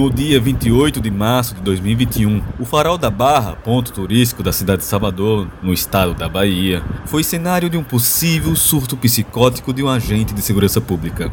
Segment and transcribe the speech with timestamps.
[0.00, 4.78] No dia 28 de março de 2021, o Farol da Barra, ponto turístico da cidade
[4.78, 9.90] de Salvador, no estado da Bahia, foi cenário de um possível surto psicótico de um
[9.90, 11.30] agente de segurança pública.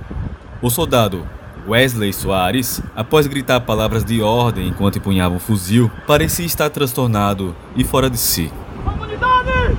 [0.61, 1.25] O soldado
[1.65, 7.85] Wesley Soares, após gritar palavras de ordem enquanto empunhava um fuzil, parecia estar transtornado e
[7.85, 8.51] fora de si.
[8.83, 9.77] Comunidade!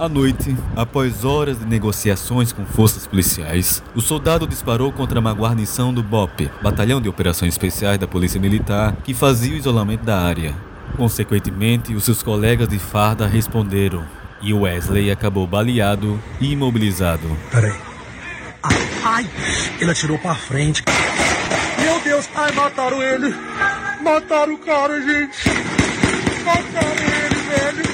[0.00, 5.92] À noite, após horas de negociações com forças policiais, o soldado disparou contra uma guarnição
[5.92, 10.54] do BOP, Batalhão de Operações Especiais da Polícia Militar, que fazia o isolamento da área.
[10.96, 14.02] Consequentemente, os seus colegas de farda responderam,
[14.40, 17.36] e Wesley acabou baleado e imobilizado.
[17.50, 17.76] Peraí.
[18.62, 19.30] Ai, ai,
[19.78, 20.82] ele atirou pra frente.
[21.78, 23.34] Meu Deus, ai, mataram ele.
[24.00, 25.46] Mataram o cara, gente.
[26.42, 27.89] Mataram ele, velho.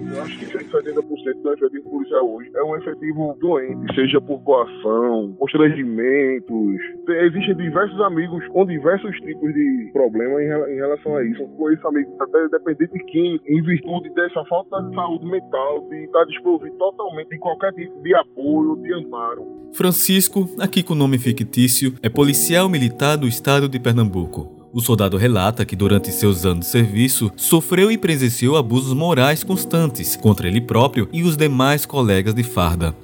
[0.00, 5.34] Eu acho que 70% do efetivo policial hoje é um efetivo doente, seja por coação,
[5.38, 6.80] constrangimentos.
[7.08, 11.46] Existem diversos amigos com diversos tipos de problema em relação a isso.
[11.48, 16.04] Com esse amigo até dependente de químico, em virtude dessa falta de saúde mental, de
[16.04, 19.46] estar desprovido totalmente de qualquer tipo de apoio, de amparo.
[19.72, 24.59] Francisco, aqui com nome fictício, é policial militar do estado de Pernambuco.
[24.72, 30.14] O soldado relata que durante seus anos de serviço sofreu e presenciou abusos morais constantes
[30.14, 32.94] contra ele próprio e os demais colegas de farda.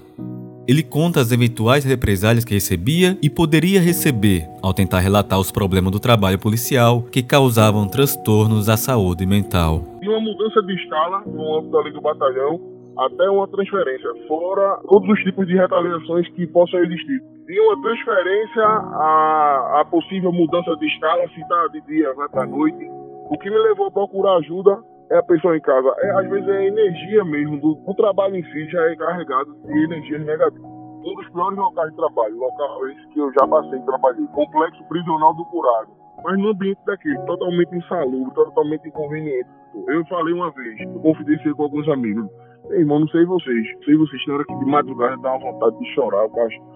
[0.69, 5.91] Ele conta as eventuais represálias que recebia e poderia receber ao tentar relatar os problemas
[5.91, 9.83] do trabalho policial que causavam transtornos à saúde mental.
[10.01, 12.61] E uma mudança de escala no âmbito ali do batalhão
[12.97, 17.23] até uma transferência, fora todos os tipos de retaliações que possam existir.
[17.47, 22.91] De uma transferência a possível mudança de escala, se está de dia, vai para noite.
[23.31, 25.95] O que me levou a procurar ajuda é a pessoa em casa.
[25.99, 29.55] É, às vezes é a energia mesmo, do, o trabalho em si já é carregado
[29.65, 30.69] de energias negativas.
[30.69, 35.33] Um dos piores locais de trabalho, local esse que eu já passei, trabalhei, complexo prisional
[35.35, 35.93] do Curado.
[36.25, 39.49] Mas no ambiente daquele, totalmente insalubre, totalmente inconveniente.
[39.87, 42.27] Eu falei uma vez, eu confidenciei com alguns amigos,
[42.71, 43.67] Ei, irmão, não sei vocês.
[43.85, 46.76] Sei vocês, na hora que de madrugada dá uma vontade de chorar, eu acho.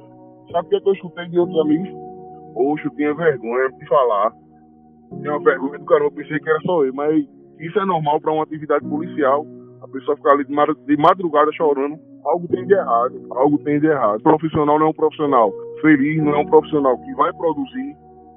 [0.53, 1.89] Sabe o que eu escutei de outros amigos?
[2.55, 4.33] Oxe, eu tinha vergonha de falar.
[5.21, 7.25] Tinha uma vergonha do caramba, pensei que era só eu, mas
[7.61, 9.47] isso é normal para uma atividade policial.
[9.83, 11.99] A pessoa ficar ali de madrugada chorando.
[12.25, 13.27] Algo tem de errado.
[13.31, 14.23] Algo tem de errado.
[14.23, 17.97] Profissional não é um profissional feliz, não é um profissional que vai produzir,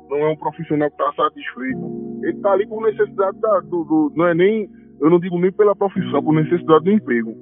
[0.09, 2.19] não é um profissional que está satisfeito.
[2.23, 4.13] Ele está ali por necessidade da, do, do.
[4.15, 4.69] Não é nem
[5.01, 7.35] eu não digo nem pela profissão, por necessidade do emprego.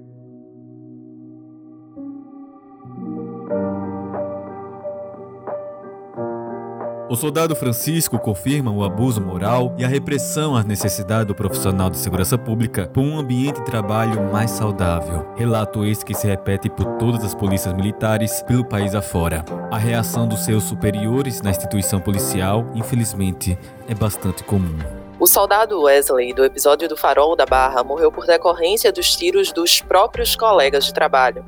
[7.11, 11.97] O soldado Francisco confirma o abuso moral e a repressão às necessidades do profissional de
[11.97, 15.27] segurança pública por um ambiente de trabalho mais saudável.
[15.35, 19.44] Relato esse que se repete por todas as polícias militares pelo país afora.
[19.69, 24.79] A reação dos seus superiores na instituição policial, infelizmente, é bastante comum.
[25.19, 29.81] O soldado Wesley, do episódio do Farol da Barra, morreu por decorrência dos tiros dos
[29.81, 31.44] próprios colegas de trabalho.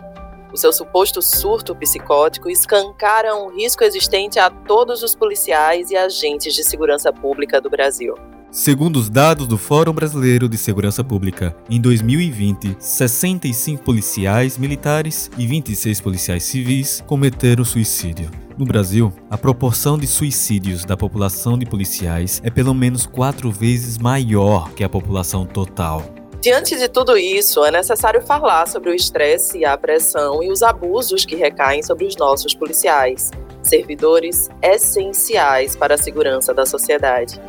[0.54, 6.54] O seu suposto surto psicótico escancara um risco existente a todos os policiais e agentes
[6.54, 8.14] de segurança pública do Brasil.
[8.52, 15.48] Segundo os dados do Fórum Brasileiro de Segurança Pública, em 2020, 65 policiais militares e
[15.48, 18.30] 26 policiais civis cometeram suicídio.
[18.56, 23.98] No Brasil, a proporção de suicídios da população de policiais é pelo menos quatro vezes
[23.98, 26.06] maior que a população total.
[26.44, 31.24] Diante de tudo isso, é necessário falar sobre o estresse, a pressão e os abusos
[31.24, 33.32] que recaem sobre os nossos policiais,
[33.62, 37.40] servidores essenciais para a segurança da sociedade.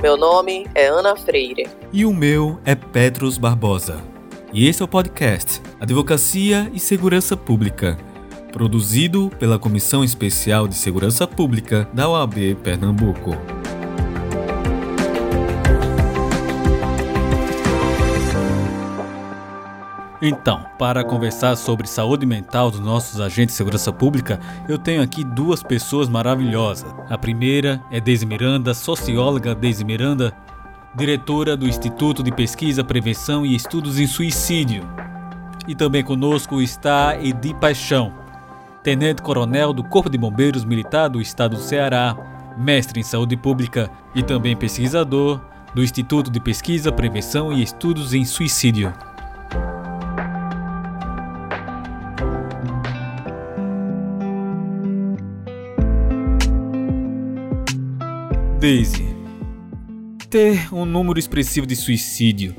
[0.00, 1.68] Meu nome é Ana Freire.
[1.92, 4.00] E o meu é Petros Barbosa.
[4.52, 7.98] E esse é o podcast Advocacia e Segurança Pública
[8.52, 13.30] produzido pela Comissão Especial de Segurança Pública da OAB Pernambuco.
[20.24, 24.38] Então, para conversar sobre saúde mental dos nossos agentes de segurança pública,
[24.68, 26.94] eu tenho aqui duas pessoas maravilhosas.
[27.10, 30.32] A primeira é Deise Miranda, socióloga Deise Miranda,
[30.94, 34.88] diretora do Instituto de Pesquisa, Prevenção e Estudos em Suicídio.
[35.66, 38.12] E também conosco está Edi Paixão,
[38.80, 42.16] tenente-coronel do Corpo de Bombeiros Militar do Estado do Ceará,
[42.56, 45.40] mestre em saúde pública e também pesquisador
[45.74, 48.92] do Instituto de Pesquisa, Prevenção e Estudos em Suicídio.
[58.62, 59.04] Daisy.
[60.30, 62.54] Ter um número expressivo de suicídio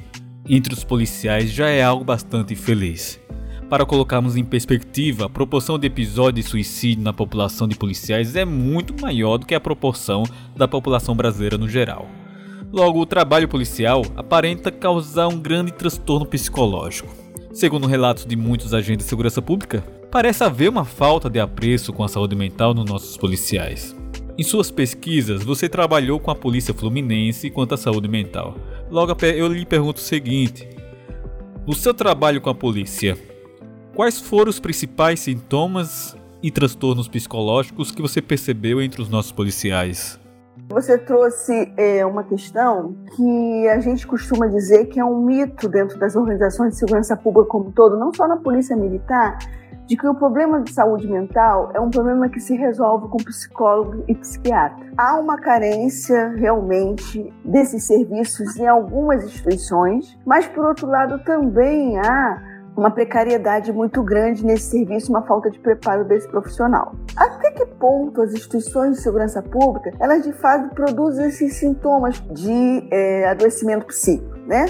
[0.50, 3.22] entre os policiais já é algo bastante infeliz.
[3.70, 8.44] Para colocarmos em perspectiva, a proporção de episódios de suicídio na população de policiais é
[8.44, 10.24] muito maior do que a proporção
[10.58, 12.10] da população brasileira no geral.
[12.70, 17.16] Logo, o trabalho policial aparenta causar um grande transtorno psicológico.
[17.54, 22.04] Segundo relatos de muitos agentes de segurança pública, parece haver uma falta de apreço com
[22.04, 23.96] a saúde mental nos nossos policiais.
[24.36, 28.56] Em suas pesquisas, você trabalhou com a Polícia Fluminense quanto à saúde mental.
[28.90, 30.68] Logo, eu lhe pergunto o seguinte:
[31.68, 33.16] no seu trabalho com a polícia,
[33.94, 40.20] quais foram os principais sintomas e transtornos psicológicos que você percebeu entre os nossos policiais?
[40.70, 46.00] Você trouxe é, uma questão que a gente costuma dizer que é um mito dentro
[46.00, 49.38] das organizações de segurança pública como um todo, não só na polícia militar,
[49.86, 54.04] de que o problema de saúde mental é um problema que se resolve com psicólogo
[54.08, 54.86] e psiquiatra.
[54.98, 62.42] Há uma carência realmente desses serviços em algumas instituições, mas por outro lado também há
[62.76, 66.96] uma precariedade muito grande nesse serviço, uma falta de preparo desse profissional.
[67.16, 72.88] Até que ponto as instituições de segurança pública elas de fato produzem esses sintomas de
[72.92, 74.66] é, adoecimento psíquico, né?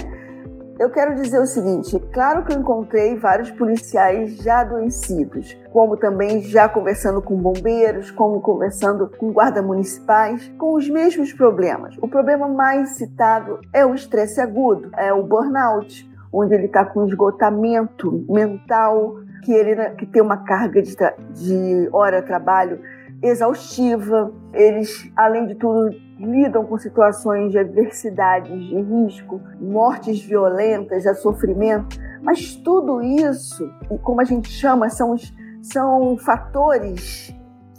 [0.84, 6.42] Eu quero dizer o seguinte: claro que eu encontrei vários policiais já adoecidos, como também
[6.42, 11.96] já conversando com bombeiros, como conversando com guardas municipais, com os mesmos problemas.
[12.02, 17.06] O problema mais citado é o estresse agudo, é o burnout, onde ele está com
[17.06, 20.94] esgotamento mental, que ele que tem uma carga de,
[21.30, 22.78] de hora trabalho
[23.22, 24.32] exaustiva.
[24.52, 31.98] Eles, além de tudo, lidam com situações de adversidades, de risco, mortes violentas, de sofrimento.
[32.22, 35.16] Mas tudo isso, e como a gente chama, são,
[35.62, 37.34] são fatores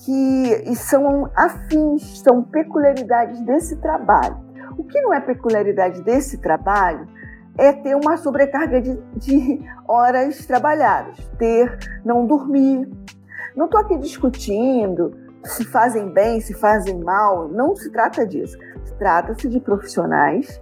[0.05, 4.37] que são afins, são peculiaridades desse trabalho.
[4.77, 7.07] O que não é peculiaridade desse trabalho
[7.57, 12.87] é ter uma sobrecarga de, de horas trabalhadas, ter, não dormir.
[13.55, 18.57] Não estou aqui discutindo se fazem bem, se fazem mal, não se trata disso.
[18.97, 20.61] Trata-se de profissionais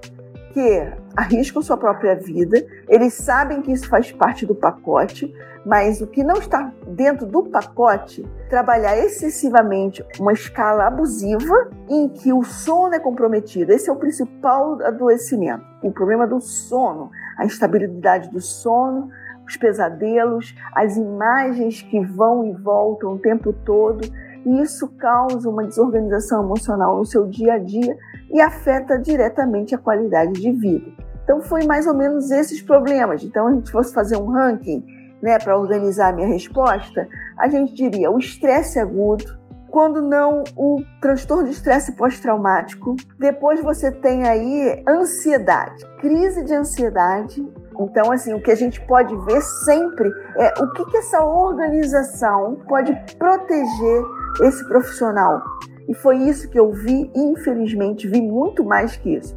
[0.53, 5.33] que arriscam sua própria vida, eles sabem que isso faz parte do pacote,
[5.65, 12.31] mas o que não está dentro do pacote, trabalhar excessivamente uma escala abusiva em que
[12.31, 13.71] o sono é comprometido.
[13.71, 15.63] Esse é o principal adoecimento.
[15.81, 19.09] O problema do sono, a instabilidade do sono,
[19.47, 24.01] os pesadelos, as imagens que vão e voltam o tempo todo.
[24.45, 27.97] E isso causa uma desorganização emocional no seu dia a dia
[28.31, 30.91] e afeta diretamente a qualidade de vida.
[31.23, 33.23] Então foi mais ou menos esses problemas.
[33.23, 34.83] Então a gente fosse fazer um ranking,
[35.21, 37.07] né, para organizar a minha resposta,
[37.37, 39.41] a gente diria o estresse agudo,
[39.73, 42.95] quando não o transtorno de estresse pós-traumático.
[43.17, 47.43] Depois você tem aí ansiedade, crise de ansiedade.
[47.79, 52.61] Então, assim, o que a gente pode ver sempre é o que, que essa organização
[52.67, 54.03] pode proteger
[54.41, 55.41] esse profissional.
[55.87, 59.35] E foi isso que eu vi, infelizmente, vi muito mais que isso.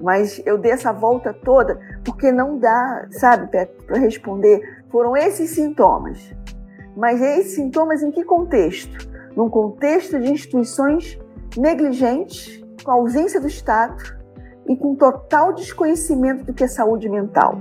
[0.00, 3.48] Mas eu dei essa volta toda porque não dá, sabe,
[3.86, 4.60] para responder.
[4.90, 6.34] Foram esses sintomas.
[6.96, 9.08] Mas esses sintomas em que contexto?
[9.34, 11.18] Num contexto de instituições
[11.56, 14.16] negligentes, com ausência do Estado
[14.68, 17.58] e com total desconhecimento do que é saúde mental.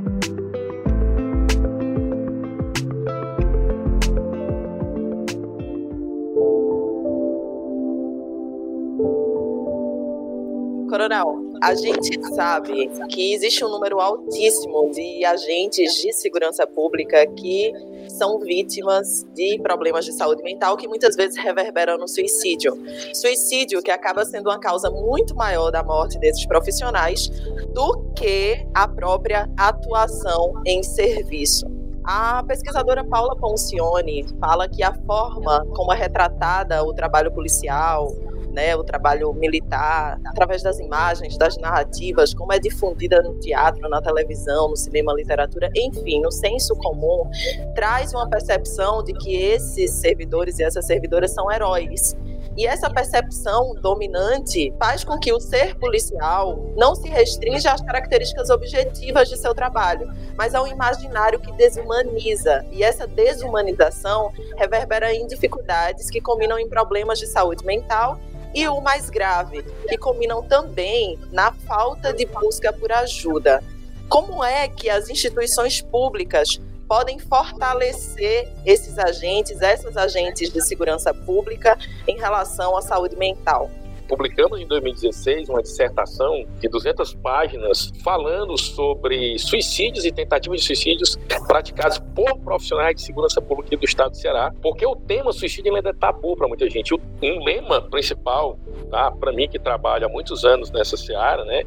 [10.95, 17.73] Coronel, a gente sabe que existe um número altíssimo de agentes de segurança pública que
[18.17, 22.71] são vítimas de problemas de saúde mental que muitas vezes reverberam no suicídio.
[23.13, 27.27] Suicídio que acaba sendo uma causa muito maior da morte desses profissionais
[27.73, 31.65] do que a própria atuação em serviço.
[32.05, 38.13] A pesquisadora Paula Poncioni fala que a forma como é retratada o trabalho policial,
[38.55, 44.01] né, o trabalho militar, através das imagens, das narrativas, como é difundida no teatro, na
[44.01, 47.29] televisão, no cinema, literatura, enfim, no senso comum,
[47.75, 52.15] traz uma percepção de que esses servidores e essas servidoras são heróis.
[52.57, 58.49] E essa percepção dominante faz com que o ser policial não se restrinja às características
[58.49, 62.65] objetivas de seu trabalho, mas ao imaginário que desumaniza.
[62.71, 68.17] E essa desumanização reverbera em dificuldades que combinam em problemas de saúde mental
[68.55, 73.61] e o mais grave, que combinam também na falta de busca por ajuda.
[74.07, 81.77] Como é que as instituições públicas podem fortalecer esses agentes, essas agentes de segurança pública
[82.07, 83.69] em relação à saúde mental?
[84.07, 91.17] Publicamos em 2016 uma dissertação de 200 páginas falando sobre suicídios e tentativas de suicídios
[91.47, 95.89] praticados por profissionais de segurança pública do estado do Ceará, porque o tema suicídio ainda
[95.89, 96.93] é tabu para muita gente.
[96.93, 98.57] Um lema principal,
[98.89, 101.63] tá, para mim que trabalho há muitos anos nessa seara, né,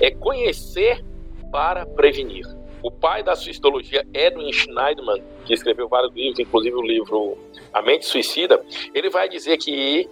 [0.00, 1.04] é conhecer
[1.50, 2.46] para prevenir.
[2.82, 7.36] O pai da suicidologia, Edwin Schneiderman, que escreveu vários livros, inclusive o livro
[7.72, 8.60] A Mente Suicida,
[8.94, 10.08] ele vai dizer que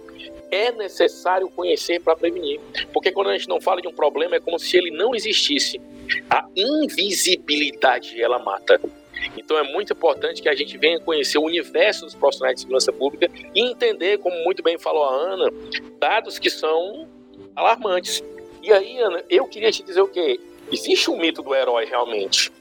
[0.51, 2.59] é necessário conhecer para prevenir.
[2.93, 5.81] Porque quando a gente não fala de um problema, é como se ele não existisse.
[6.29, 8.79] A invisibilidade, ela mata.
[9.37, 12.93] Então é muito importante que a gente venha conhecer o universo dos profissionais de segurança
[12.93, 15.51] pública e entender, como muito bem falou a Ana,
[15.99, 17.07] dados que são
[17.55, 18.23] alarmantes.
[18.61, 20.39] E aí, Ana, eu queria te dizer o quê?
[20.71, 22.51] Existe um mito do herói realmente.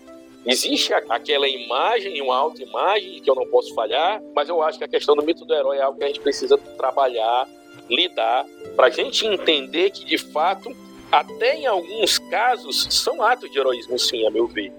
[0.47, 4.88] Existe aquela imagem, uma autoimagem que eu não posso falhar, mas eu acho que a
[4.88, 7.49] questão do mito do herói é algo que a gente precisa trabalhar,
[7.88, 10.75] lidar, para a gente entender que, de fato,
[11.11, 14.73] até em alguns casos, são atos de heroísmo, sim, a meu ver.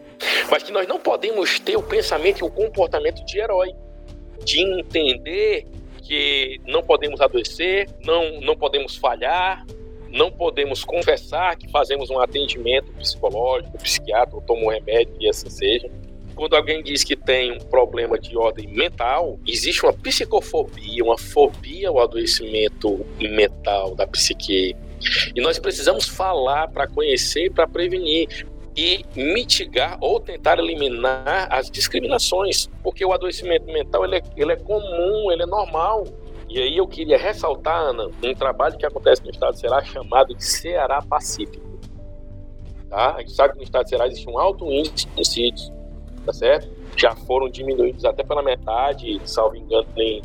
[0.49, 3.73] Mas que nós não podemos ter o pensamento e o comportamento de herói,
[4.43, 5.67] de entender
[6.03, 9.65] que não podemos adoecer, não, não podemos falhar,
[10.09, 15.89] não podemos confessar que fazemos um atendimento psicológico, psiquiatra, ou um remédio e assim seja.
[16.38, 21.89] Quando alguém diz que tem um problema de ordem mental, existe uma psicofobia, uma fobia
[21.89, 24.75] ao adoecimento mental da psique.
[25.36, 31.72] E nós precisamos falar para conhecer e para prevenir e mitigar ou tentar eliminar as
[31.72, 36.03] discriminações, porque o adoecimento mental ele é, ele é comum, ele é normal.
[36.48, 40.36] E aí eu queria ressaltar, Ana, um trabalho que acontece no estado de Ceará chamado
[40.36, 41.79] de Ceará Pacífico.
[42.88, 43.15] Tá?
[43.15, 45.76] A gente sabe que no estado de Ceará existe um alto índice de homicídios,
[46.27, 46.69] tá certo?
[46.98, 50.22] Já foram diminuídos até pela metade, salvo engano, em,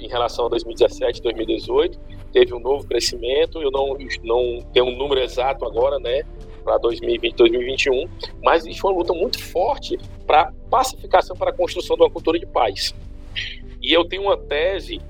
[0.00, 2.00] em relação a 2017, 2018.
[2.32, 6.22] Teve um novo crescimento, eu não, não tenho um número exato agora, né?
[6.62, 8.08] para 2020, 2021,
[8.40, 12.46] mas existe uma luta muito forte para pacificação, para a construção de uma cultura de
[12.46, 12.94] paz.
[13.82, 15.00] E eu tenho uma tese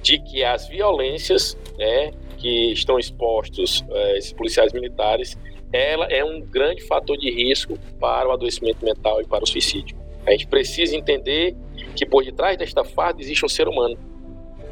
[0.00, 5.36] de que as violências né, que estão expostos é, esses policiais militares,
[5.72, 9.96] ela é um grande fator de risco para o adoecimento mental e para o suicídio.
[10.26, 11.56] A gente precisa entender
[11.96, 13.98] que por detrás desta farda existe um ser humano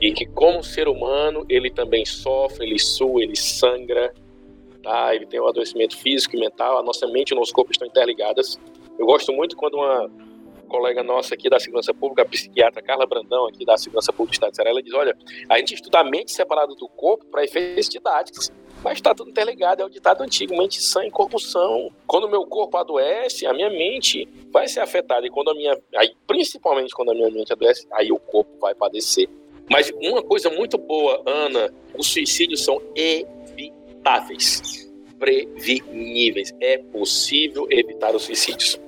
[0.01, 4.13] e que como ser humano ele também sofre, ele sua, ele sangra,
[4.83, 5.15] tá?
[5.15, 6.79] Ele tem um adoecimento físico e mental.
[6.79, 8.59] A nossa mente e o nosso corpo estão interligadas.
[8.99, 10.11] Eu gosto muito quando uma
[10.69, 14.35] colega nossa aqui da Segurança Pública, a psiquiatra Carla Brandão, aqui da Segurança Pública do
[14.35, 15.17] Estado de Ceará, ela diz: olha,
[15.49, 18.53] a gente estuda a mente separada do corpo para efeitos didáticos.
[18.83, 21.91] Mas está tudo interligado, é o ditado antigo, mente sã e corpo são.
[22.07, 25.27] Quando o meu corpo adoece, a minha mente vai ser afetada.
[25.27, 25.77] E quando a minha.
[25.97, 29.29] Aí, principalmente quando a minha mente adoece, aí o corpo vai padecer.
[29.71, 36.55] Mas uma coisa muito boa, Ana, os suicídios são evitáveis, preveníveis.
[36.61, 38.81] É possível evitar os suicídios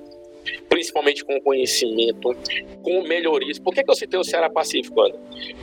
[0.69, 2.35] principalmente com conhecimento,
[2.81, 3.59] com melhorias.
[3.59, 5.15] Por que, que eu citei o Ceará Pacífico, Ana?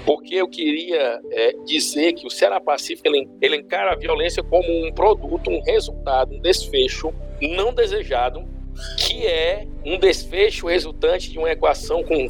[0.05, 4.69] Porque eu queria é, dizer que o Ceará Pacífico ele, ele encara a violência como
[4.87, 8.45] um produto, um resultado, um desfecho não desejado,
[8.99, 12.27] que é um desfecho resultante de uma equação com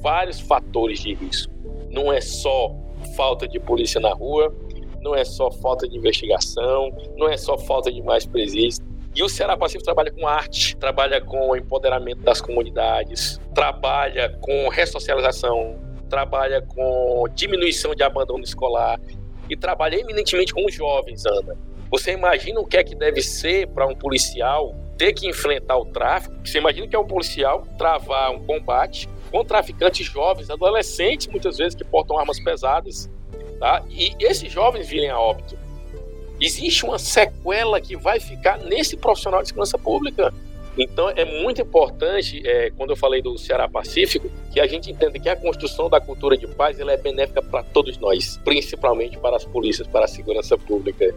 [0.00, 1.52] vários fatores de risco.
[1.90, 2.74] Não é só
[3.16, 4.54] falta de polícia na rua,
[5.02, 8.80] não é só falta de investigação, não é só falta de mais presídios,
[9.14, 15.78] e o Ceará Pacífico trabalha com arte, trabalha com empoderamento das comunidades, trabalha com ressocialização,
[16.08, 19.00] trabalha com diminuição de abandono escolar
[19.48, 21.56] e trabalha eminentemente com os jovens, Ana.
[21.90, 25.86] Você imagina o que é que deve ser para um policial ter que enfrentar o
[25.86, 26.36] tráfico?
[26.44, 31.74] Você imagina que é um policial travar um combate com traficantes jovens, adolescentes, muitas vezes,
[31.74, 33.10] que portam armas pesadas,
[33.58, 33.82] tá?
[33.88, 35.56] E esses jovens virem a óbito
[36.40, 40.32] existe uma sequela que vai ficar nesse profissional de segurança pública.
[40.78, 45.18] Então é muito importante, é, quando eu falei do Ceará Pacífico, que a gente entenda
[45.18, 49.36] que a construção da cultura de paz ela é benéfica para todos nós, principalmente para
[49.36, 51.14] as polícias, para a segurança pública.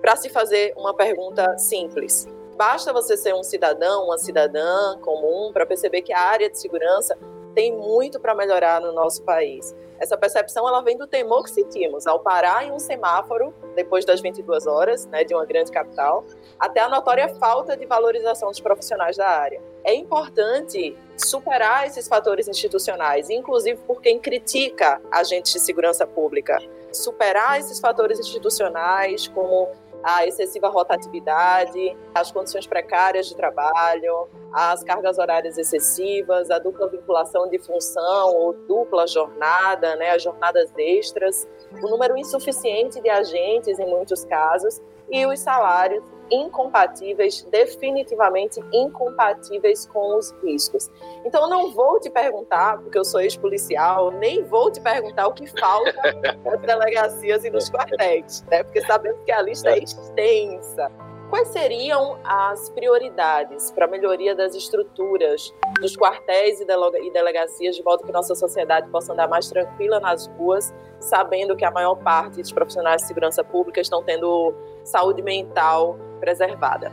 [0.00, 5.66] Para se fazer uma pergunta simples, basta você ser um cidadão, uma cidadã comum para
[5.66, 7.18] perceber que a área de segurança
[7.54, 9.74] tem muito para melhorar no nosso país.
[9.98, 14.20] Essa percepção ela vem do temor que sentimos ao parar em um semáforo depois das
[14.20, 16.24] 22 horas, né, de uma grande capital,
[16.58, 19.60] até a notória falta de valorização dos profissionais da área.
[19.84, 26.58] É importante superar esses fatores institucionais, inclusive por quem critica agentes de segurança pública.
[26.92, 29.68] Superar esses fatores institucionais, como
[30.06, 37.48] a excessiva rotatividade, as condições precárias de trabalho, as cargas horárias excessivas, a dupla vinculação
[37.48, 41.48] de função ou dupla jornada, né, as jornadas extras,
[41.82, 50.16] o número insuficiente de agentes em muitos casos e os salários incompatíveis, definitivamente incompatíveis com
[50.16, 50.90] os riscos.
[51.24, 55.32] Então, eu não vou te perguntar, porque eu sou ex-policial, nem vou te perguntar o
[55.32, 55.92] que falta
[56.44, 58.62] nas delegacias e nos quartéis, né?
[58.62, 60.90] porque sabemos que a lista é extensa.
[61.28, 68.04] Quais seriam as prioridades para a melhoria das estruturas dos quartéis e delegacias, de modo
[68.04, 72.52] que nossa sociedade possa andar mais tranquila nas ruas, sabendo que a maior parte dos
[72.52, 74.54] profissionais de segurança pública estão tendo
[74.84, 76.92] saúde mental preservada?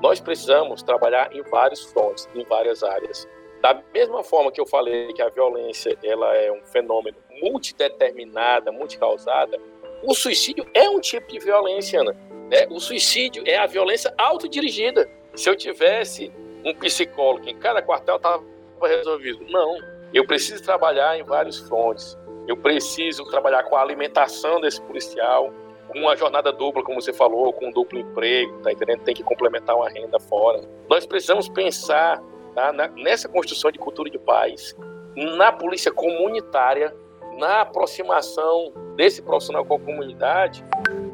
[0.00, 3.28] Nós precisamos trabalhar em vários frontes, em várias áreas.
[3.60, 9.58] Da mesma forma que eu falei que a violência ela é um fenômeno multideterminada, multicausada,
[10.02, 12.12] o suicídio é um tipo de violência, Ana.
[12.48, 12.66] Né?
[12.70, 15.08] O suicídio é a violência autodirigida.
[15.34, 16.32] Se eu tivesse
[16.64, 18.44] um psicólogo em cada quartel, estava
[18.82, 19.44] resolvido.
[19.50, 19.76] Não.
[20.14, 22.16] Eu preciso trabalhar em vários frontes.
[22.46, 25.52] Eu preciso trabalhar com a alimentação desse policial,
[25.94, 29.02] uma jornada dupla, como você falou, com um duplo emprego, tá entendendo?
[29.02, 30.60] Tem que complementar uma renda fora.
[30.88, 32.22] Nós precisamos pensar
[32.54, 34.76] tá, na, nessa construção de cultura de paz,
[35.16, 36.94] na polícia comunitária,
[37.38, 40.64] na aproximação desse profissional com a comunidade,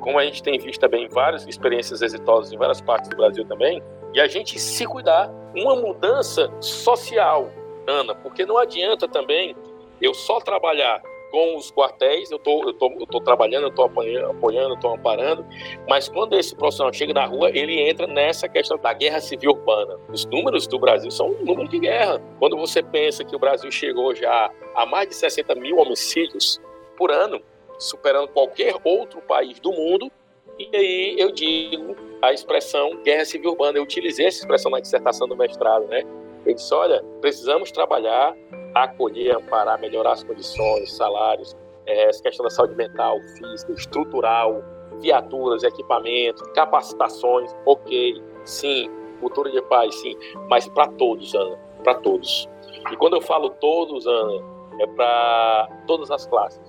[0.00, 3.82] como a gente tem visto também várias experiências exitosas em várias partes do Brasil também,
[4.14, 7.50] e a gente se cuidar, uma mudança social,
[7.86, 9.54] Ana, porque não adianta também
[10.00, 11.02] eu só trabalhar
[11.34, 14.78] com os quartéis, eu tô, eu tô, eu tô trabalhando, eu tô apoiando, apoiando, eu
[14.78, 15.44] tô amparando,
[15.88, 19.98] mas quando esse profissional chega na rua, ele entra nessa questão da guerra civil urbana.
[20.08, 22.22] Os números do Brasil são um número de guerra.
[22.38, 26.60] Quando você pensa que o Brasil chegou já a mais de 60 mil homicídios
[26.96, 27.42] por ano,
[27.80, 30.12] superando qualquer outro país do mundo,
[30.56, 33.78] e aí eu digo a expressão guerra civil urbana.
[33.78, 36.04] Eu utilizei essa expressão na dissertação do mestrado, né?
[36.46, 38.36] Eu disse, olha, precisamos trabalhar
[38.74, 44.62] acolher, amparar, melhorar as condições, salários, é, questão da saúde mental, física, estrutural,
[45.00, 50.16] viaturas, equipamentos, capacitações, ok, sim, cultura de paz, sim,
[50.48, 52.48] mas para todos, Ana, para todos.
[52.90, 54.42] E quando eu falo todos, Ana,
[54.80, 56.61] é para todas as classes,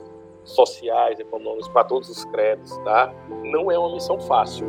[0.43, 3.11] sociais, econômicas, para todos os créditos, tá?
[3.43, 4.67] Não é uma missão fácil.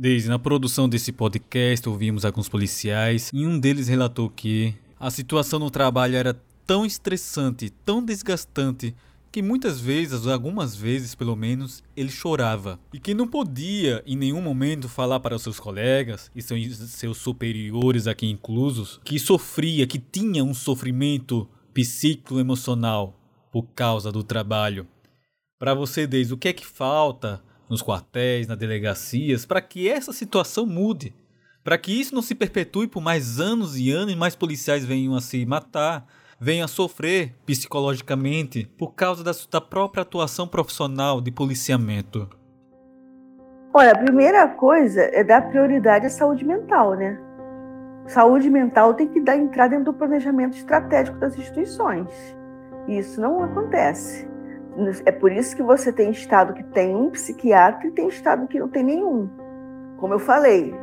[0.00, 5.58] Desde na produção desse podcast, ouvimos alguns policiais e um deles relatou que a situação
[5.58, 8.94] no trabalho era tão estressante, tão desgastante,
[9.32, 12.78] que muitas vezes, algumas vezes pelo menos, ele chorava.
[12.94, 18.06] E que não podia em nenhum momento falar para os seus colegas e seus superiores
[18.06, 23.18] aqui inclusos que sofria, que tinha um sofrimento psicoemocional
[23.50, 24.86] por causa do trabalho.
[25.58, 30.12] Para você, desde o que é que falta nos quartéis, nas delegacias, para que essa
[30.12, 31.14] situação mude,
[31.62, 35.14] para que isso não se perpetue por mais anos e anos e mais policiais venham
[35.14, 36.06] a se matar,
[36.40, 42.28] venham a sofrer psicologicamente por causa da, da própria atuação profissional de policiamento?
[43.74, 47.20] Olha, a primeira coisa é dar prioridade à saúde mental, né?
[48.06, 52.08] Saúde mental tem que dar entrada dentro do planejamento estratégico das instituições.
[52.88, 54.27] Isso não acontece.
[55.04, 58.60] É por isso que você tem estado que tem um psiquiatra e tem estado que
[58.60, 59.28] não tem nenhum.
[59.96, 60.74] Como eu falei,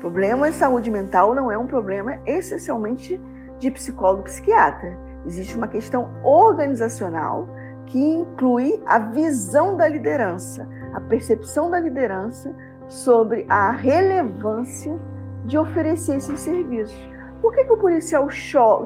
[0.00, 3.20] problema de saúde mental não é um problema essencialmente
[3.58, 4.98] de psicólogo psiquiatra.
[5.24, 7.48] Existe uma questão organizacional
[7.86, 12.54] que inclui a visão da liderança, a percepção da liderança
[12.88, 14.98] sobre a relevância
[15.44, 17.08] de oferecer esses serviços.
[17.40, 18.28] Por que, que o policial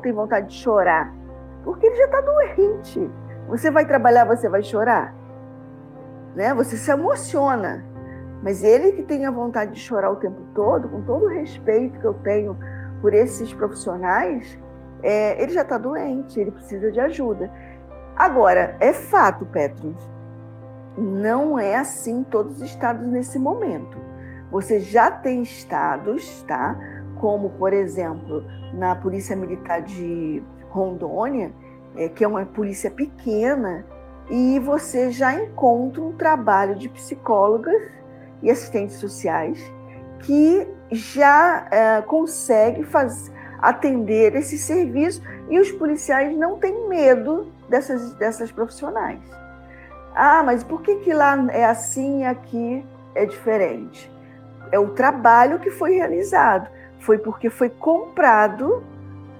[0.00, 1.14] tem vontade de chorar?
[1.64, 3.10] Porque ele já está doente
[3.48, 5.14] você vai trabalhar, você vai chorar?
[6.36, 6.52] Né?
[6.54, 7.84] Você se emociona.
[8.42, 11.98] Mas ele que tem a vontade de chorar o tempo todo, com todo o respeito
[11.98, 12.56] que eu tenho
[13.00, 14.58] por esses profissionais,
[15.02, 17.50] é, ele já está doente, ele precisa de ajuda.
[18.14, 19.96] Agora, é fato, Petros,
[20.96, 23.96] não é assim todos os estados nesse momento.
[24.50, 26.76] Você já tem estados, tá?
[27.20, 31.52] Como, por exemplo, na Polícia Militar de Rondônia,
[31.96, 33.84] é, que é uma polícia pequena,
[34.30, 37.80] e você já encontra um trabalho de psicólogas
[38.42, 39.58] e assistentes sociais
[40.20, 48.12] que já é, consegue faz, atender esse serviço e os policiais não têm medo dessas,
[48.14, 49.20] dessas profissionais.
[50.14, 54.10] Ah, mas por que, que lá é assim e aqui é diferente?
[54.70, 56.68] É o trabalho que foi realizado,
[57.00, 58.82] foi porque foi comprado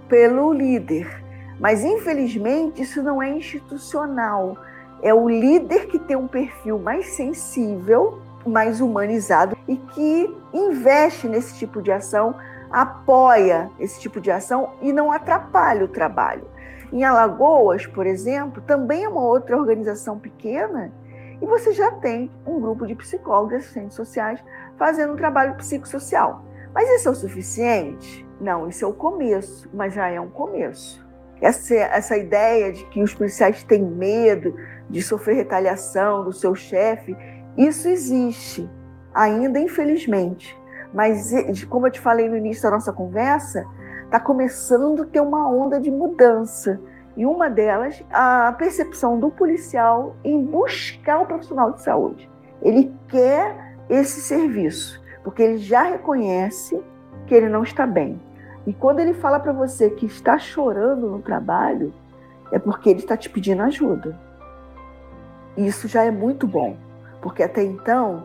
[0.08, 1.27] pelo líder
[1.58, 4.56] Mas, infelizmente, isso não é institucional.
[5.02, 11.56] É o líder que tem um perfil mais sensível, mais humanizado e que investe nesse
[11.56, 12.34] tipo de ação,
[12.70, 16.46] apoia esse tipo de ação e não atrapalha o trabalho.
[16.92, 20.90] Em Alagoas, por exemplo, também é uma outra organização pequena
[21.40, 24.42] e você já tem um grupo de psicólogos e assistentes sociais
[24.76, 26.44] fazendo um trabalho psicossocial.
[26.74, 28.26] Mas isso é o suficiente?
[28.40, 31.07] Não, isso é o começo, mas já é um começo.
[31.40, 34.54] Essa, essa ideia de que os policiais têm medo
[34.88, 37.16] de sofrer retaliação do seu chefe,
[37.56, 38.68] isso existe,
[39.14, 40.56] ainda infelizmente.
[40.92, 41.32] Mas,
[41.64, 43.64] como eu te falei no início da nossa conversa,
[44.04, 46.80] está começando a ter uma onda de mudança.
[47.16, 52.30] E uma delas, a percepção do policial em buscar o profissional de saúde.
[52.62, 56.80] Ele quer esse serviço, porque ele já reconhece
[57.26, 58.20] que ele não está bem.
[58.68, 61.90] E quando ele fala para você que está chorando no trabalho,
[62.52, 64.14] é porque ele está te pedindo ajuda.
[65.56, 66.76] Isso já é muito bom,
[67.22, 68.24] porque até então,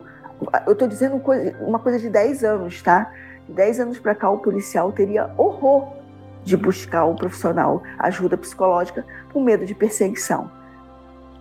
[0.66, 1.18] eu estou dizendo
[1.62, 3.10] uma coisa de 10 anos, tá?
[3.48, 5.94] De 10 anos para cá, o policial teria horror
[6.42, 9.02] de buscar o profissional ajuda psicológica
[9.32, 10.50] com medo de perseguição.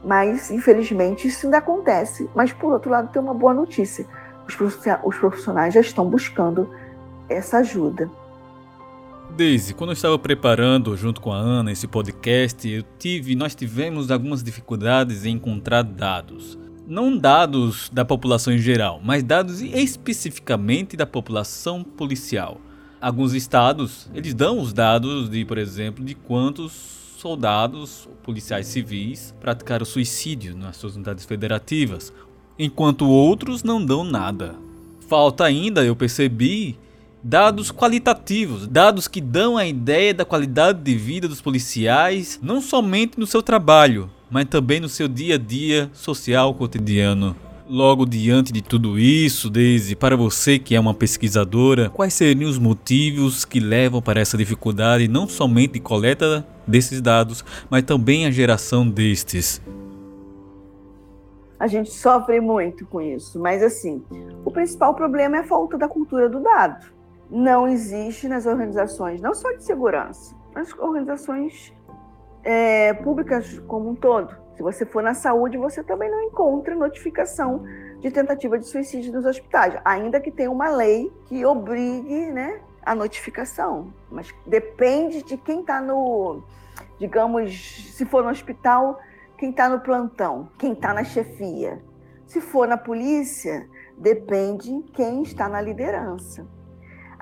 [0.02, 2.30] Mas, infelizmente, isso ainda acontece.
[2.34, 4.06] Mas, por outro lado, tem uma boa notícia:
[4.48, 6.70] os profissionais já estão buscando
[7.28, 8.10] essa ajuda.
[9.36, 14.12] Daisy, quando eu estava preparando junto com a Ana esse podcast, eu tive, nós tivemos
[14.12, 16.56] algumas dificuldades em encontrar dados.
[16.88, 22.62] Não dados da população em geral, mas dados especificamente da população policial.
[23.02, 26.72] Alguns estados, eles dão os dados de, por exemplo, de quantos
[27.17, 32.13] soldados, policiais civis, praticaram suicídio nas suas unidades federativas,
[32.60, 34.54] enquanto outros não dão nada.
[35.08, 36.78] Falta ainda, eu percebi,
[37.24, 43.18] dados qualitativos, dados que dão a ideia da qualidade de vida dos policiais, não somente
[43.18, 47.34] no seu trabalho, mas também no seu dia a dia social cotidiano.
[47.66, 52.60] Logo diante de tudo isso, Daisy, para você que é uma pesquisadora, quais seriam os
[52.60, 58.32] motivos que levam para essa dificuldade não somente de coleta desses dados, mas também a
[58.32, 59.62] geração destes?
[61.58, 64.04] A gente sofre muito com isso, mas assim,
[64.44, 66.94] o principal problema é a falta da cultura do dado
[67.30, 71.74] não existe nas organizações, não só de segurança, mas organizações
[72.44, 74.36] é, públicas como um todo.
[74.56, 77.64] Se você for na saúde, você também não encontra notificação
[78.00, 82.94] de tentativa de suicídio nos hospitais, ainda que tenha uma lei que obrigue né, a
[82.94, 83.94] notificação.
[84.12, 86.44] Mas depende de quem está no,
[87.00, 89.00] digamos, se for no hospital,
[89.38, 91.82] quem está no plantão, quem está na chefia.
[92.28, 96.46] Se for na polícia, depende quem está na liderança.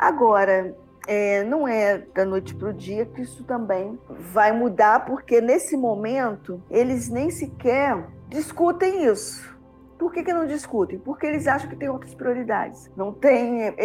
[0.02, 0.76] Agora,
[1.08, 5.78] é, não é da noite para o dia que isso também vai mudar, porque nesse
[5.78, 9.56] momento eles nem sequer discutem isso.
[10.00, 10.98] Por que, que não discutem?
[10.98, 12.90] Porque eles acham que tem outras prioridades.
[12.98, 13.76] Não tem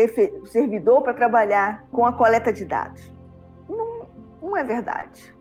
[0.46, 3.12] servidor para trabalhar com a coleta de dados.
[3.68, 4.08] Não,
[4.40, 5.36] não é verdade.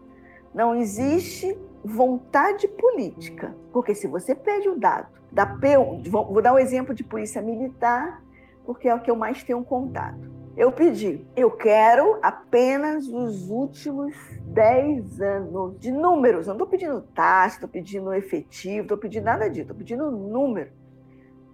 [0.54, 3.56] Não existe vontade política.
[3.72, 5.46] Porque se você pede o dado da
[6.10, 8.22] vou dar um exemplo de polícia militar,
[8.66, 14.15] porque é o que eu mais tenho contato eu pedi, eu quero apenas os últimos
[14.46, 16.48] 10 anos de números.
[16.48, 20.72] Eu não estou pedindo taxa, estou pedindo efetivo, estou pedindo nada disso, estou pedindo número.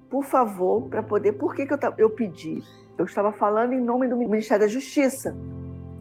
[0.07, 1.33] Por favor, para poder.
[1.33, 2.61] Por que, que eu, eu pedi?
[2.95, 5.35] Eu estava falando em nome do Ministério da Justiça.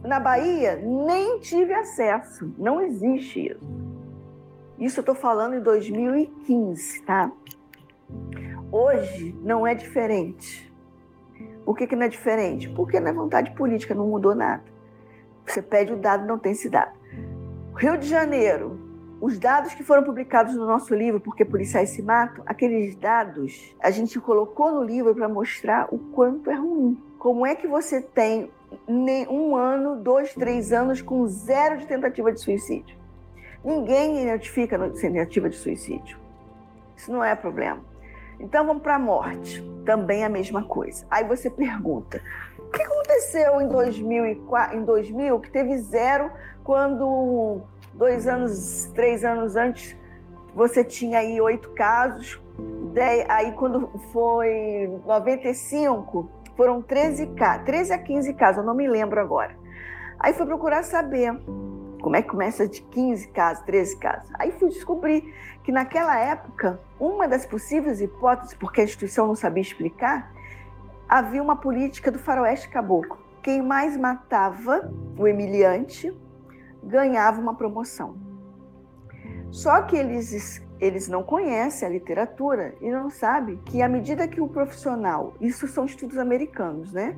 [0.03, 3.81] Na Bahia, nem tive acesso, não existe isso.
[4.79, 7.31] Isso eu estou falando em 2015, tá?
[8.71, 10.70] Hoje não é diferente.
[11.65, 12.69] Por que, que não é diferente?
[12.69, 14.63] Porque na vontade política não mudou nada.
[15.45, 16.91] Você pede o dado, não tem esse dado.
[17.75, 18.79] Rio de Janeiro,
[19.21, 23.91] os dados que foram publicados no nosso livro, Porque Policiais se Matam, aqueles dados a
[23.91, 26.97] gente colocou no livro para mostrar o quanto é ruim.
[27.19, 28.49] Como é que você tem
[29.29, 32.97] um ano, dois, três anos com zero de tentativa de suicídio?
[33.63, 36.17] Ninguém identifica tentativa de suicídio.
[36.97, 37.90] Isso não é problema.
[38.41, 41.05] Então vamos para a morte, também a mesma coisa.
[41.09, 42.21] Aí você pergunta:
[42.57, 46.31] o que aconteceu em 2004, em 2000 que teve zero
[46.63, 47.61] quando
[47.93, 49.95] dois anos, três anos antes
[50.53, 52.41] você tinha aí oito casos,
[53.29, 59.19] aí quando foi 95 foram 13 casos, 13 a 15 casos, eu não me lembro
[59.19, 59.55] agora.
[60.19, 61.33] Aí fui procurar saber
[62.01, 64.29] como é que começa de 15 casos, 13 casos.
[64.37, 69.61] Aí fui descobrir que naquela época, uma das possíveis hipóteses, porque a instituição não sabia
[69.61, 70.31] explicar,
[71.07, 73.17] havia uma política do faroeste caboclo.
[73.43, 76.15] Quem mais matava o emiliante
[76.83, 78.15] ganhava uma promoção.
[79.51, 84.39] Só que eles, eles não conhecem a literatura e não sabem que à medida que
[84.39, 87.17] o profissional, isso são estudos americanos, né?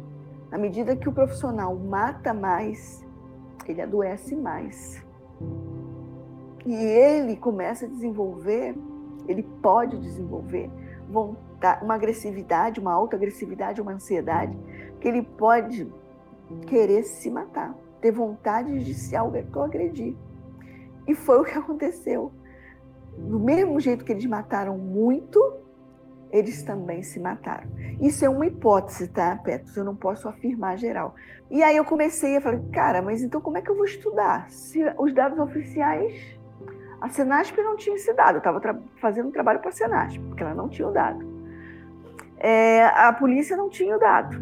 [0.52, 3.06] À medida que o profissional mata mais,
[3.68, 5.04] ele adoece mais.
[6.66, 8.76] E ele começa a desenvolver,
[9.28, 10.70] ele pode desenvolver
[11.82, 14.58] uma agressividade, uma alta agressividade, uma ansiedade,
[15.00, 15.92] que ele pode
[16.68, 20.16] querer se matar, ter vontade de se auto-agredir.
[21.08, 22.32] E foi o que aconteceu.
[23.18, 25.40] Do mesmo jeito que eles mataram muito,
[26.32, 27.70] eles também se mataram.
[28.02, 29.78] Isso é uma hipótese, tá, Petros?
[29.78, 31.14] Eu não posso afirmar geral.
[31.52, 34.50] E aí eu comecei a falar, cara, mas então como é que eu vou estudar?
[34.50, 36.42] Se os dados oficiais.
[37.04, 38.62] A Senasp não tinha esse dado, eu estava
[38.96, 41.22] fazendo um trabalho para a Senasp, porque ela não tinha o dado.
[42.38, 44.42] É, a polícia não tinha o dado.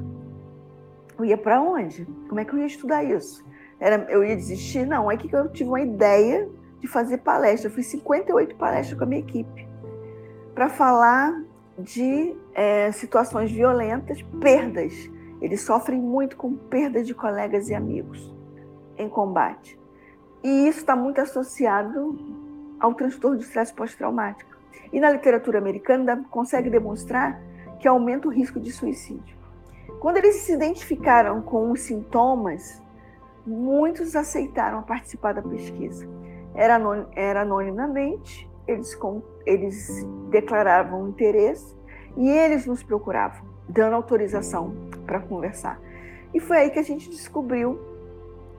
[1.17, 2.05] Eu ia para onde?
[2.29, 3.43] Como é que eu ia estudar isso?
[3.79, 4.85] Era, eu ia desistir?
[4.85, 6.47] Não, é que eu tive uma ideia
[6.79, 7.67] de fazer palestra.
[7.67, 9.67] Eu fiz 58 palestras com a minha equipe
[10.53, 11.33] para falar
[11.79, 15.09] de é, situações violentas, perdas.
[15.41, 18.31] Eles sofrem muito com perda de colegas e amigos
[18.99, 19.81] em combate.
[20.43, 22.40] E isso está muito associado
[22.81, 24.51] ao transtorno de estresse pós-traumático.
[24.91, 27.39] E na literatura americana consegue demonstrar
[27.79, 29.37] que aumenta o risco de suicídio.
[29.99, 32.81] Quando eles se identificaram com os sintomas
[33.45, 36.07] muitos aceitaram participar da pesquisa.
[36.53, 36.79] Era,
[37.15, 38.97] era anonimamente, eles,
[39.45, 41.75] eles declaravam interesse
[42.17, 45.79] e eles nos procuravam, dando autorização para conversar.
[46.33, 47.79] E foi aí que a gente descobriu,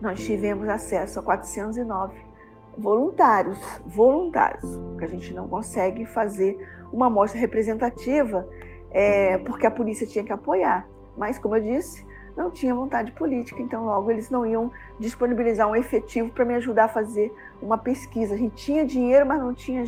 [0.01, 2.32] nós tivemos acesso a 409
[2.77, 4.65] voluntários, voluntários,
[4.99, 6.57] que a gente não consegue fazer
[6.93, 8.47] uma amostra representativa
[8.91, 10.87] é, porque a polícia tinha que apoiar.
[11.17, 12.07] Mas, como eu disse,
[12.37, 16.85] não tinha vontade política, então logo eles não iam disponibilizar um efetivo para me ajudar
[16.85, 18.35] a fazer uma pesquisa.
[18.35, 19.85] A gente tinha dinheiro, mas não tinha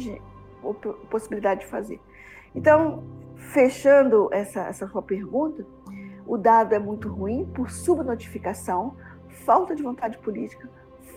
[1.11, 2.01] possibilidade de fazer.
[2.55, 3.03] Então,
[3.37, 5.67] fechando essa, essa sua pergunta,
[6.27, 8.97] o dado é muito ruim por subnotificação,
[9.45, 10.69] falta de vontade política,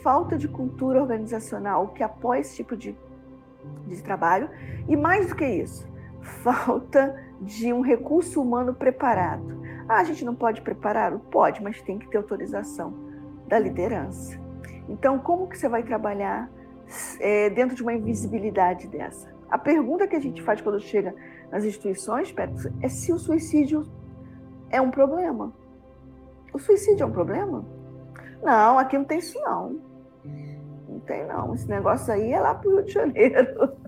[0.02, 2.96] falta de cultura organizacional que apoia esse tipo de,
[3.86, 4.50] de trabalho,
[4.88, 5.88] e mais do que isso,
[6.44, 9.58] falta de um recurso humano preparado.
[9.88, 11.18] Ah, a gente não pode preparar?
[11.18, 12.94] Pode, mas tem que ter autorização
[13.48, 14.38] da liderança.
[14.90, 16.50] Então, como que você vai trabalhar
[17.20, 19.34] é, dentro de uma invisibilidade dessa?
[19.50, 21.16] A pergunta que a gente faz quando chega
[21.52, 23.88] nas instituições, Petros, é se o suicídio
[24.70, 25.54] é um problema.
[26.54, 27.66] O suicídio é um problema?
[28.42, 29.80] Não, aqui não tem isso não.
[30.88, 31.54] Não tem não.
[31.54, 33.74] Esse negócio aí é lá para o Rio de Janeiro.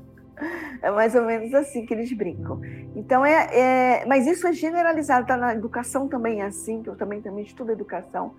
[0.81, 2.61] É mais ou menos assim que eles brincam.
[2.95, 6.95] Então é, é mas isso é generalizado, tá na educação também é assim, que eu
[6.95, 8.33] também também estudo educação.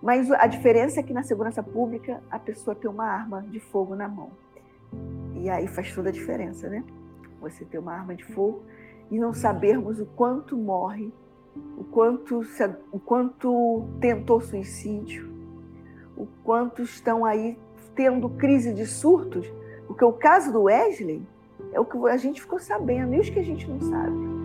[0.00, 3.96] Mas a diferença é que na segurança pública a pessoa tem uma arma de fogo
[3.96, 4.30] na mão.
[5.34, 6.84] E aí faz toda a diferença, né?
[7.40, 8.62] Você ter uma arma de fogo
[9.10, 11.12] e não sabermos o quanto morre,
[11.76, 12.42] o quanto,
[12.92, 15.28] o quanto tentou suicídio,
[16.22, 17.58] o quanto estão aí
[17.94, 19.46] tendo crise de surtos,
[19.86, 21.22] porque o caso do Wesley
[21.72, 24.39] é o que a gente ficou sabendo, e os que a gente não sabe.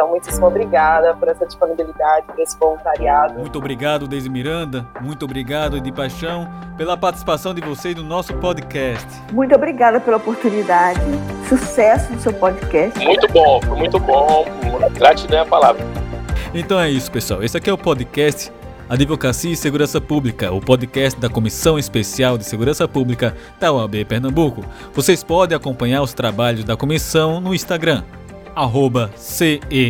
[0.00, 3.34] Então, muitíssimo obrigada por essa disponibilidade, por esse voluntariado.
[3.34, 4.86] Muito obrigado, Deise Miranda.
[4.98, 9.06] Muito obrigado, de paixão, pela participação de vocês no nosso podcast.
[9.30, 10.98] Muito obrigada pela oportunidade.
[11.46, 12.98] Sucesso no seu podcast.
[13.04, 14.46] Muito bom, muito bom.
[14.94, 15.84] Gratidão é a palavra.
[16.54, 17.42] Então é isso, pessoal.
[17.42, 18.50] Esse aqui é o podcast
[18.88, 24.64] Advocacia e Segurança Pública, o podcast da Comissão Especial de Segurança Pública da OAB Pernambuco.
[24.94, 28.02] Vocês podem acompanhar os trabalhos da comissão no Instagram,
[29.16, 29.80] cesp.oabpe.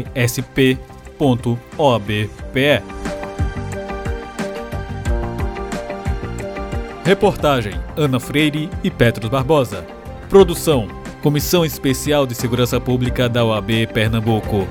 [7.05, 9.85] Reportagem Ana Freire e Petros Barbosa.
[10.29, 10.87] Produção
[11.23, 14.67] Comissão Especial de Segurança Pública da OAB Pernambuco.